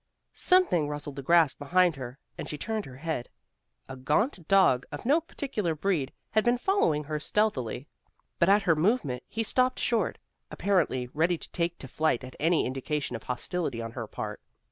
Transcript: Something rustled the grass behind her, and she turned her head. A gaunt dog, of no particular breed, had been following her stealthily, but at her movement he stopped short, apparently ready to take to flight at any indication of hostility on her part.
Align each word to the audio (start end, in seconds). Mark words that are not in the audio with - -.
Something 0.33 0.87
rustled 0.87 1.15
the 1.15 1.21
grass 1.21 1.53
behind 1.53 1.95
her, 1.95 2.17
and 2.35 2.49
she 2.49 2.57
turned 2.57 2.85
her 2.85 2.95
head. 2.97 3.29
A 3.87 3.95
gaunt 3.95 4.47
dog, 4.47 4.83
of 4.91 5.05
no 5.05 5.21
particular 5.21 5.75
breed, 5.75 6.11
had 6.31 6.43
been 6.43 6.57
following 6.57 7.03
her 7.03 7.19
stealthily, 7.19 7.87
but 8.39 8.49
at 8.49 8.63
her 8.63 8.75
movement 8.75 9.21
he 9.27 9.43
stopped 9.43 9.77
short, 9.77 10.17
apparently 10.49 11.05
ready 11.13 11.37
to 11.37 11.51
take 11.51 11.77
to 11.77 11.87
flight 11.87 12.23
at 12.23 12.35
any 12.39 12.65
indication 12.65 13.15
of 13.15 13.21
hostility 13.21 13.79
on 13.79 13.91
her 13.91 14.07
part. 14.07 14.41